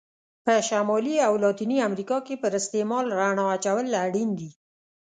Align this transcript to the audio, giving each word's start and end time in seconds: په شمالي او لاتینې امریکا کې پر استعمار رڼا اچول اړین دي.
په 0.45 0.53
شمالي 0.67 1.15
او 1.27 1.33
لاتینې 1.43 1.77
امریکا 1.87 2.17
کې 2.27 2.35
پر 2.41 2.51
استعمار 2.59 3.03
رڼا 3.19 3.45
اچول 3.55 3.85
اړین 4.05 4.29
دي. 4.39 4.49